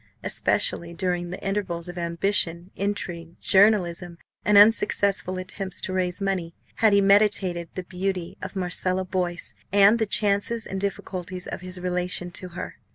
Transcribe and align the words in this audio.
Especially 0.23 0.95
during 0.95 1.29
the 1.29 1.39
intervals 1.45 1.87
of 1.87 1.95
ambition, 1.95 2.71
intrigue, 2.75 3.39
journalism, 3.39 4.17
and 4.43 4.57
unsuccessful 4.57 5.37
attempts 5.37 5.79
to 5.81 5.93
raise 5.93 6.19
money 6.19 6.55
had 6.77 6.91
he 6.91 7.01
meditated 7.01 7.69
the 7.75 7.83
beauty 7.83 8.35
of 8.41 8.55
Marcella 8.55 9.05
Boyce 9.05 9.53
and 9.71 9.99
the 9.99 10.07
chances 10.07 10.65
and 10.65 10.81
difficulties 10.81 11.45
of 11.45 11.61
his 11.61 11.79
relation 11.79 12.31
to 12.31 12.47
her. 12.47 12.77